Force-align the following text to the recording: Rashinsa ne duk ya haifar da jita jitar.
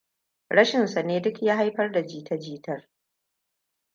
Rashinsa 0.49 1.01
ne 1.03 1.19
duk 1.21 1.41
ya 1.43 1.55
haifar 1.55 1.91
da 1.91 2.01
jita 2.05 2.37
jitar. 2.39 2.87